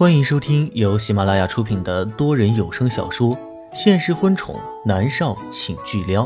[0.00, 3.36] 欢迎收听由喜马拉雅出品的多人有声小说
[3.74, 6.24] 《现实婚宠男少请巨撩》，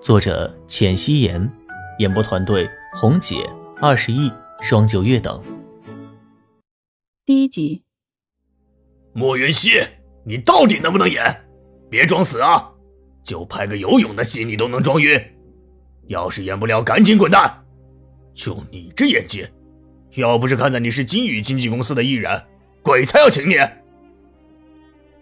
[0.00, 1.52] 作者：浅汐颜，
[1.98, 3.46] 演播团队：红姐、
[3.78, 4.32] 二十亿、
[4.62, 5.38] 双九月等。
[7.26, 7.82] 第一集，
[9.12, 9.72] 莫云熙，
[10.24, 11.44] 你到底能不能演？
[11.90, 12.72] 别装死啊！
[13.22, 15.22] 就拍个游泳的戏，你都能装晕。
[16.08, 17.66] 要是演不了，赶紧滚蛋！
[18.32, 19.46] 就你这演技，
[20.14, 22.42] 要不是看在你是金宇经纪公司的艺人。
[22.84, 23.54] 鬼才要请你！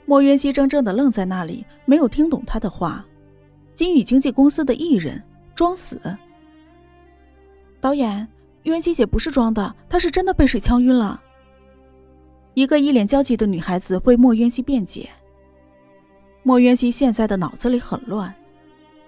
[0.04, 3.06] 莫渊熙怔怔的愣在那里，没有听懂他的话。
[3.72, 5.22] 金宇经纪公司的艺人
[5.54, 6.00] 装死？
[7.80, 8.28] 导演，
[8.64, 11.22] 渊熙姐不是装的，她是真的被水呛晕了。
[12.54, 15.08] 一个一脸焦急的女孩子为莫渊熙辩解。
[16.42, 18.34] 莫渊熙现在的脑子里很乱，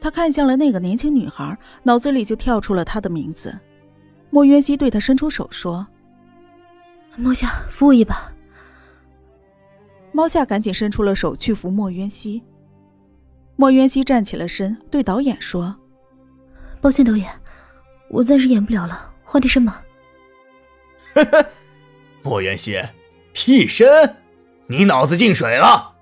[0.01, 3.53] 他看向了那个年轻女孩，脑子里就跳出了她的名字。
[4.31, 5.85] 莫渊熙对她伸出手说
[7.19, 8.31] ：“莫夏，扶我一把。”
[10.15, 12.41] 猫夏赶紧伸出了手去扶莫渊熙。
[13.57, 15.75] 莫渊熙站起了身，对导演说
[16.81, 17.29] ：“抱歉，导演，
[18.09, 19.83] 我暂时演不了了，换替身吧。
[22.23, 22.81] ”莫渊熙，
[23.33, 23.89] 替身？
[24.69, 25.97] 你脑子进水了？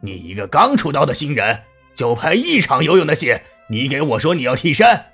[0.00, 1.62] 你一个刚出道的新人，
[1.94, 3.40] 就拍一场游泳的戏，
[3.70, 5.06] 你给我说你要替身？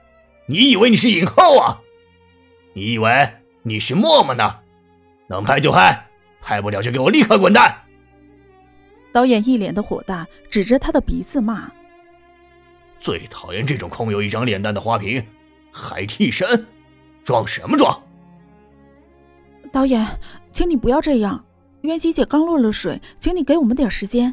[0.47, 1.79] 你以为你是影后啊？
[2.75, 4.59] 你以为你是默默呢？
[5.29, 6.09] 能拍就拍，
[6.41, 7.82] 拍不了就给我立刻滚蛋！
[9.13, 11.71] 导演一脸的火大，指着他的鼻子骂
[12.99, 15.25] ：“最讨厌这种空有一张脸蛋的花瓶，
[15.71, 16.67] 还替身，
[17.23, 18.03] 装什么装？”
[19.71, 20.07] 导演，
[20.51, 21.45] 请你不要这样。
[21.83, 24.33] 渊熙姐刚落了水，请你给我们点时间。”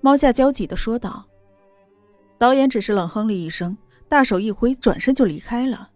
[0.00, 1.26] 猫夏焦急的说道。
[2.38, 3.76] 导演只是冷哼了一声，
[4.08, 5.90] 大手一挥，转身就离开了。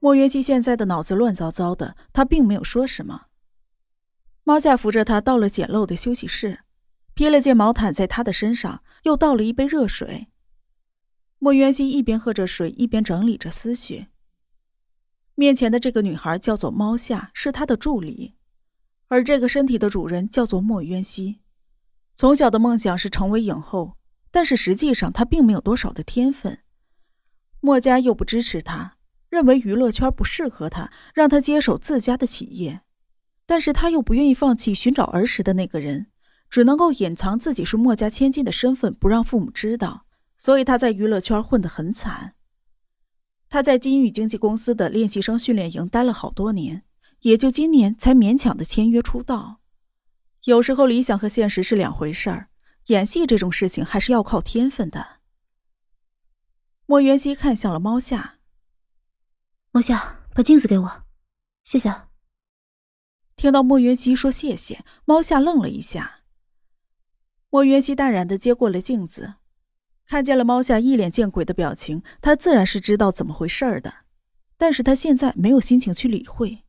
[0.00, 3.22] 莫元熙现在的脑子乱糟糟的，他并没有说什么。
[4.48, 6.60] 猫夏扶着他到了简陋的休息室，
[7.14, 10.28] 披了件毛毯在他的身上，又倒了一杯热水。
[11.40, 14.06] 莫渊熙一边喝着水，一边整理着思绪。
[15.34, 18.36] 面前的这个女孩叫做猫夏，是他的助理，
[19.08, 21.40] 而这个身体的主人叫做莫渊熙。
[22.14, 23.96] 从小的梦想是成为影后，
[24.30, 26.60] 但是实际上他并没有多少的天分。
[27.58, 28.96] 墨家又不支持他，
[29.28, 32.82] 认为娱乐圈不适合他，让他接手自家的企业。
[33.46, 36.08] 但是他又不愿意放弃寻找儿时的那个人，
[36.50, 40.04] 只能够隐藏自己是墨家千金的身份，不让父母知道。
[40.36, 42.34] 所以他在娱乐圈混得很惨。
[43.48, 46.82] 他在金宇经纪公司的练习生训练营待了好多年，
[47.20, 49.60] 也就今年才勉强的签约出道。
[50.44, 52.48] 有时候理想和现实是两回事儿，
[52.88, 55.20] 演戏这种事情还是要靠天分的。
[56.84, 58.38] 莫元熙看向了猫夏，
[59.70, 61.02] 猫夏，把镜子给我，
[61.64, 62.05] 谢谢。
[63.36, 66.20] 听到莫元熙说谢谢，猫夏愣了一下。
[67.50, 69.34] 莫元熙淡然的接过了镜子，
[70.06, 73.92] 看见了猫夏一脸见鬼的表情，他自然是知道怎么回事的，
[74.56, 76.64] 但是他现在没有心情去理会。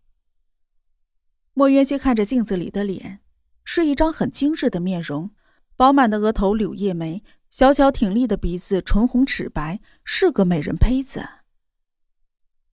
[1.54, 3.22] 莫元熙看着镜子里的脸，
[3.64, 5.32] 是一张很精致的面容，
[5.78, 11.28] 饱满的额头，柳叶眉，小巧挺立的鼻子，唇红齿白，是个美人胚子。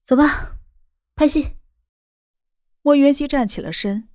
[0.03, 0.57] 走吧，
[1.15, 1.54] 拍戏。
[2.85, 4.09] 莫元熙站起了身，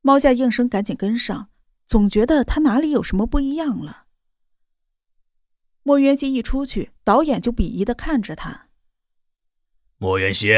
[0.00, 1.50] 猫夏应声赶紧跟上，
[1.84, 4.06] 总觉得他哪里有什么不一样了。
[5.82, 8.70] 莫元熙一出去，导演就鄙夷的看着他。
[9.98, 10.48] 莫元熙，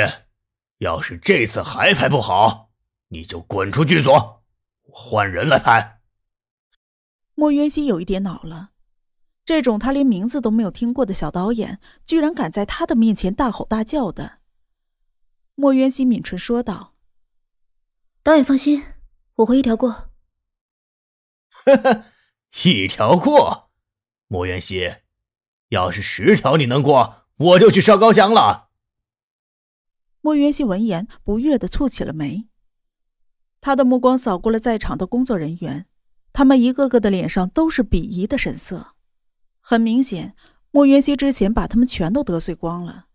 [0.78, 2.70] 要是这次还拍不好，
[3.08, 6.00] 你就滚出剧组，我换人来拍。
[7.34, 8.70] 莫元熙有一点恼了，
[9.44, 14.38] 这种他连名字都没有听过的小导演，居然敢在他的面前大吼大叫的。
[15.56, 16.91] 莫元熙抿唇说道。
[18.24, 18.84] 导演放心，
[19.34, 20.10] 我会一条过。
[21.64, 22.04] 呵呵，
[22.64, 23.70] 一条过，
[24.28, 24.94] 莫元熙，
[25.70, 28.68] 要是十条你能过，我就去烧高香了。
[30.20, 32.48] 莫元熙闻言不悦的蹙起了眉，
[33.60, 35.86] 他的目光扫过了在场的工作人员，
[36.32, 38.94] 他们一个个的脸上都是鄙夷的神色。
[39.60, 40.36] 很明显，
[40.70, 43.06] 莫元熙之前把他们全都得罪光了，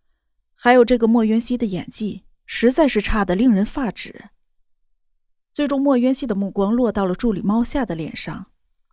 [0.54, 4.28] 还有这个莫元熙的演技实在是差的令人发指。
[5.58, 8.46] 最终，莫渊熙的目光落到了助理猫夏的脸上。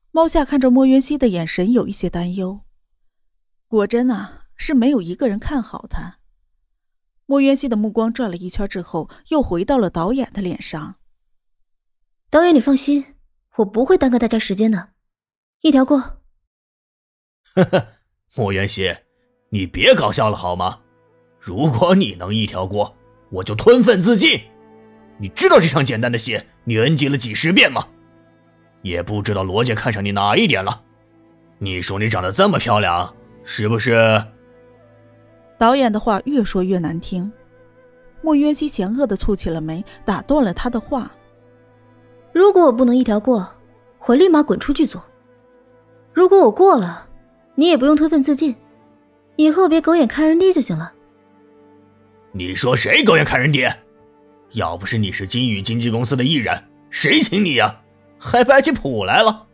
[0.09, 2.61] 猫夏看着莫渊熙的眼神有一些担忧。
[3.67, 6.17] 果真啊，是没有一个人看好他。
[7.27, 10.95] 莫渊熙的目光转了一圈之后，又回到了导演的脸上。
[12.31, 13.13] 导演，你放心，
[13.57, 14.89] 我不会耽搁大家时间的，
[15.61, 15.99] 一条过。
[17.53, 17.87] 呵呵，
[18.35, 18.91] 莫渊熙，
[19.49, 20.81] 你别搞笑了好吗？
[21.39, 22.97] 如果你能一条过，
[23.29, 24.41] 我就吞粪自尽。
[25.17, 27.87] 你知道这场简单的戏你 NG 了几十遍吗？
[28.81, 30.81] 也不知道罗姐看上你哪一点了。
[31.57, 33.13] 你说你长得这么漂亮，
[33.43, 34.23] 是不是？
[35.57, 37.31] 导演的话越说越难听。
[38.21, 41.11] 莫渊熙嫌恶的蹙起了眉，打断了他的话
[42.33, 43.47] ：“如果我不能一条过，
[44.05, 44.99] 我立马滚出剧组。
[46.11, 47.07] 如果我过了，
[47.55, 48.55] 你也不用推愤自尽，
[49.37, 50.91] 以后别狗眼看人低就行了。”
[52.33, 53.65] 你说谁狗眼看人低？
[54.55, 56.57] 要不是你是金宇经纪公司的艺人，
[56.89, 57.81] 谁请你呀？
[58.17, 59.45] 还摆起谱来了？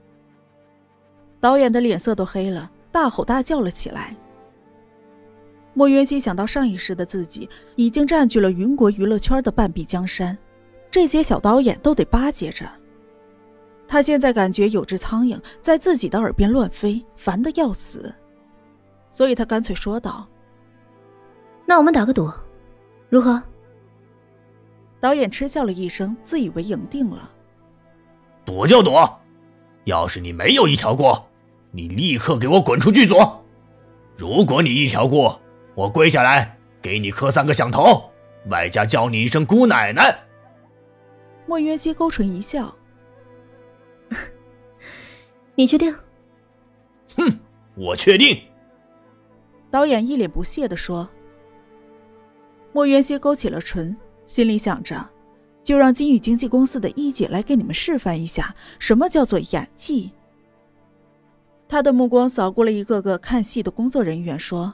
[1.39, 4.15] 导演的脸色都黑了，大吼大叫了起来。
[5.73, 10.37] 莫渊熙想到上一世的自己已经占据了云国娱乐圈的半壁江山，
[10.91, 12.69] 这些小导演都得巴结着。
[13.87, 18.13] 他现在感觉有只苍蝇在自己的耳边乱飞，烦得要死，
[19.09, 20.27] 所以他干脆说道
[21.65, 22.31] ：“那我们打个赌。”
[23.09, 23.41] 如何？
[25.01, 27.29] 导演嗤笑了一声，自以为赢定了。
[28.45, 29.19] 躲就躲，
[29.85, 31.27] 要是你没有一条过，
[31.71, 33.15] 你立刻给我滚出剧组。
[34.15, 35.41] 如果你一条过，
[35.73, 38.11] 我跪下来给你磕三个响头，
[38.49, 40.19] 外加叫你一声姑奶奶。
[41.47, 42.75] 莫渊熙勾唇一笑
[45.55, 45.91] ：“你确定
[47.17, 47.39] ？”“哼，
[47.75, 48.39] 我确定。”
[49.71, 51.09] 导演一脸不屑的说。
[52.73, 53.97] 莫渊熙勾起了唇，
[54.31, 55.09] 心里想着：
[55.61, 60.09] 就让金宇经纪公司的一姐来给你们示范一下什么叫做演技。
[61.67, 64.73] 他的目光扫过了一个个看戏的工作人员，说：“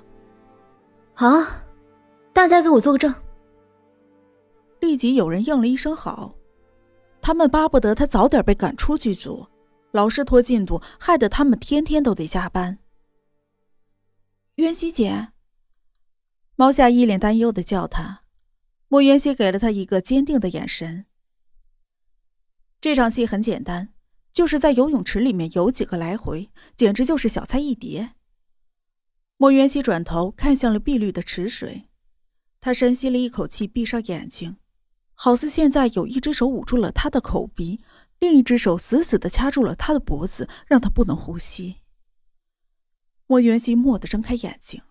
[1.15, 1.27] 好，
[2.33, 3.11] 大家给我做个证。”
[4.79, 6.35] 立即有人应了一声好。
[7.19, 9.47] 他们巴不得他早点被赶出剧组，
[9.89, 12.77] 老是拖进度，害得他们天天都得加班。
[14.57, 15.29] 渊熙姐。
[16.55, 18.21] 猫夏一脸担忧的叫他，
[18.89, 21.05] 莫渊熙给了他一个坚定的眼神。
[22.79, 23.89] 这场戏很简单，
[24.31, 28.13] 就是在游泳池里面游几个来回，简直就是小菜一碟。
[29.35, 31.89] 莫渊熙转头看向了碧绿的池水，
[32.61, 34.57] 他深吸了一口气，闭上眼睛，
[35.13, 37.81] 好似现在有一只手捂住了他的口鼻，
[38.19, 41.77] 另一只手死死的掐住了他的脖子，让他不能呼吸。
[43.25, 44.81] 莫渊熙蓦地睁开眼睛。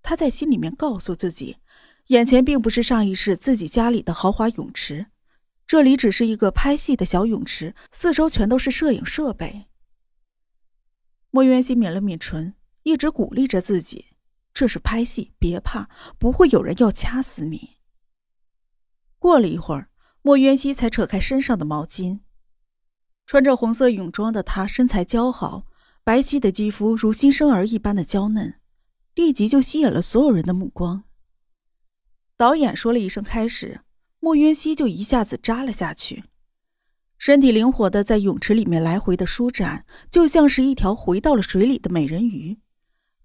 [0.00, 1.58] 他在心里面告诉自己，
[2.08, 5.06] 眼前并不是上一世自己家里的豪华泳池，
[5.66, 9.66] 这里只是一个拍戏的小泳池，四周全都是摄影设备。
[11.30, 14.06] 莫渊熙抿了抿唇，一直鼓励着自己
[14.54, 17.76] ：“这是拍戏，别怕，不会有人要掐死你。”
[19.20, 19.90] 过了一会儿，
[20.22, 22.20] 莫渊熙才扯开身上的毛巾，
[23.26, 25.66] 穿着红色泳装的她身材姣好，
[26.02, 28.58] 白皙的肌肤如新生儿一般的娇嫩。
[29.14, 31.04] 立即就吸引了所有人的目光。
[32.38, 33.80] 导演说了一声“开始”，
[34.20, 36.22] 莫渊熙就一下子扎了下去，
[37.18, 42.60] 身体灵活的在泳池里面来回的舒展，就像是一条回到了水里的美人鱼，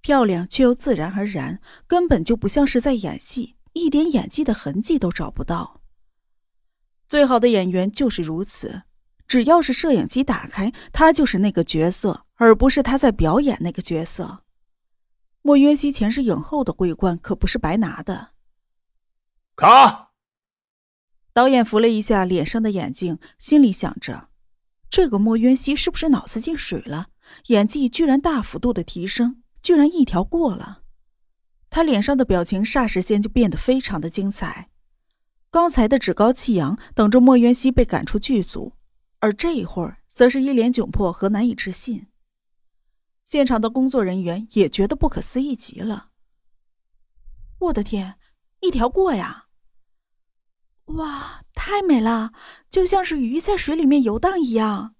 [0.02, 5.82] 漂亮却又自然而然，根本就不像是在演戏，一点演技的痕迹都找不到。
[7.08, 8.82] 最好的演员就是如此，
[9.28, 14.40] 只要是摄影机打开，他就是那个角色，而不是他在表演那个角色。
[15.44, 18.33] 莫渊熙前世影后的桂冠可不是白拿的。
[19.56, 20.12] 卡。
[21.32, 24.30] 导演扶了一下脸上的眼镜，心里想着：
[24.90, 27.08] 这个莫渊熙是不是脑子进水了？
[27.48, 30.84] 演技居然大幅度的提升，居然一条过了。
[31.70, 34.70] 他脸上的表情霎时间就变得非常的精彩。
[35.50, 38.74] 刚才的趾高气扬，等着莫渊熙被赶出剧组，
[39.20, 42.08] 而这一会儿，则是一脸窘迫和难以置信。
[43.24, 46.10] 现场的工作人员也觉得不可思议极了。
[47.60, 48.16] 我的天，
[48.64, 49.48] 一条过呀！
[50.86, 52.32] 哇，太美了，
[52.70, 54.96] 就像是鱼在水里面游荡一样。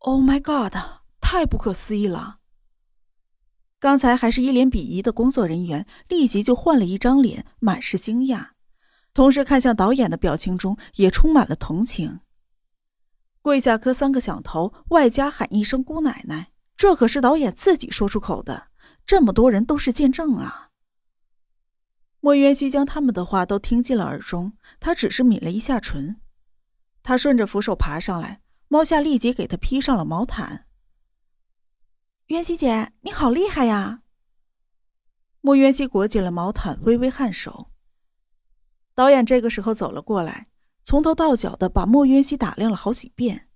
[0.00, 0.74] Oh my god，
[1.22, 2.40] 太不可思议了！
[3.78, 8.50] 刚才还是一脸鄙夷的工作人员，立即就换了一张脸，满是惊讶，
[9.14, 12.20] 同时看向导演的表情中也充满了同情。
[13.40, 16.52] 跪下磕三个响头，外加喊一声“姑奶奶”。
[16.76, 18.68] 这可是导演自己说出口的，
[19.06, 20.71] 这么多人都是见证啊！
[22.24, 26.20] 莫渊熙将他们的话都听进了耳中，他只是抿了一下唇。
[27.02, 30.66] 他顺着扶手爬上来，猫夏立即给他披上了毛毯。
[32.26, 34.02] 渊熙姐，你好厉害呀！
[35.40, 37.72] 莫渊熙裹紧了毛毯，微微颔首。
[38.94, 40.46] 导演这个时候走了过来，
[40.84, 43.48] 从头到脚的把莫渊熙打量了好几遍。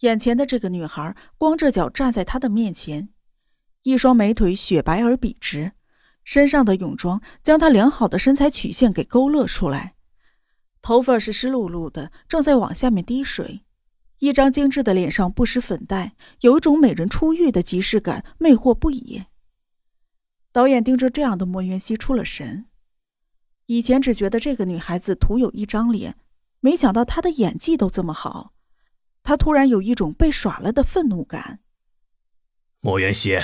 [0.00, 3.08] 眼前的这个女孩光着脚站在他的面前，
[3.84, 5.72] 一双美腿雪白而笔直，
[6.24, 9.94] 身上的泳装将她良好的身材曲线给勾勒出来。
[10.82, 13.62] 头发是湿漉漉的，正在往下面滴水。
[14.20, 19.24] 一张精致的脸上不施粉黛，有一种美人出浴的即视感，魅惑不已。
[20.52, 22.66] 导演盯着这样的莫元熙出了神。
[23.66, 26.16] 以前只觉得这个女孩子徒有一张脸，
[26.60, 28.52] 没想到她的演技都这么好。
[29.22, 31.60] 他突然有一种被耍了的愤怒感。
[32.80, 33.38] 莫元熙，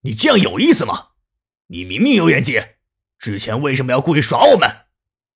[0.00, 1.13] 你这样有意思吗？
[1.68, 2.60] 你明明有演技，
[3.18, 4.86] 之前为什么要故意耍我们，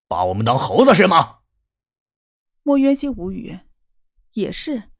[0.06, 1.38] 把我们当猴子是吗？
[2.62, 3.60] 莫渊熙无语。
[4.34, 4.90] 也是，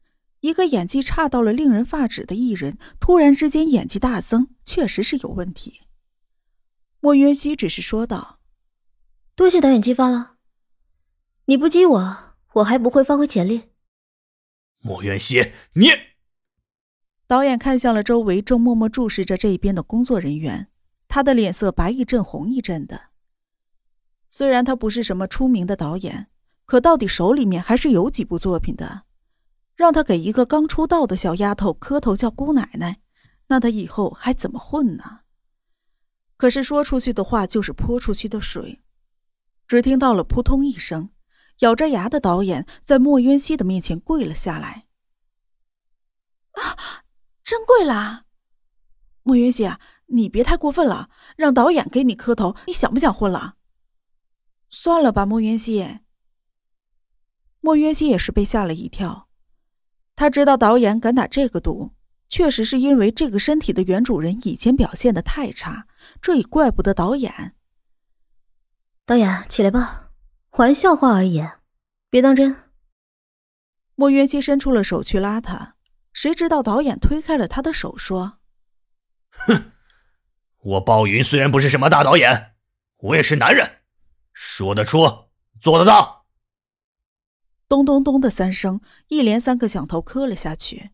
[0.40, 5.82] 一个演技差到了令人发指的艺人，突然之间演技大增，确实是有问题。
[7.00, 8.40] 莫渊熙只是说道
[9.36, 10.36] ：“多谢导演激发了，
[11.44, 13.70] 你不激我，我还不会发挥潜力。”
[14.80, 15.88] 莫渊熙，你！
[17.26, 20.70] 导演看向了周围正默默注视着这一边的工作人员，
[21.08, 23.08] 他的脸色白一阵红一阵的。
[24.30, 26.28] 虽然他不是什么出名的导演，
[26.66, 29.04] 可到底手里面还是有几部作品的。
[29.74, 33.00] 让他给一个刚出道的小丫头磕头叫姑奶奶，
[33.46, 35.20] 那他以后还怎么混呢？
[36.36, 38.82] 可是说出去的话就是泼出去的水。
[39.66, 41.10] 只听到了扑通一声，
[41.60, 44.86] 咬着牙的导演在莫渊熙的面前跪了下来。
[46.52, 47.04] 啊，
[47.44, 48.24] 真跪了！
[49.22, 53.54] 莫渊熙啊，你别太过分了，让导演给你磕头，你想不想混了？
[54.68, 56.00] 算了吧，莫渊熙。
[57.60, 59.28] 莫渊熙也是被吓了一跳。
[60.14, 61.92] 他知道导演敢打这个赌，
[62.28, 65.86] 确实是因为这个身体的原主人以前表现的太差，
[66.20, 67.54] 这也怪不得导演。
[69.06, 70.10] 导演，起来吧，
[70.52, 71.42] 玩笑话而已，
[72.10, 72.64] 别当真。
[73.94, 75.76] 莫渊熙伸出了手去拉他，
[76.12, 78.38] 谁知道导演推开了他的手，说
[79.30, 79.72] ：“哼，
[80.58, 82.54] 我鲍云虽然不是什么大导演，
[82.96, 83.82] 我也是男人，
[84.32, 85.28] 说得出，
[85.60, 86.26] 做得到。”
[87.68, 90.90] 咚咚咚的三声，一连三个响头磕了下去。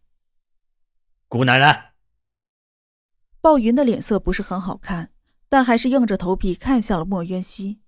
[1.28, 1.94] 姑奶奶，
[3.40, 5.12] 鲍云的脸色不是很好看，
[5.49, 7.80] 但还是硬着头皮看向了莫渊熙。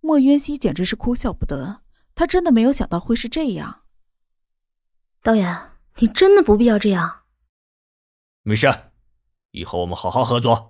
[0.00, 1.82] 莫渊熙简直是哭笑不得，
[2.14, 3.84] 他真的没有想到会是这样。
[5.22, 7.24] 导演，你真的不必要这样。
[8.42, 8.92] 没事，
[9.50, 10.69] 以后我们好好合作。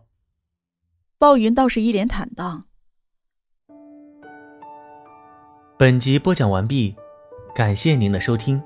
[1.20, 2.64] 鲍云倒是一脸坦荡。
[5.78, 6.96] 本集播讲完毕。
[7.54, 8.58] 感谢您的收听。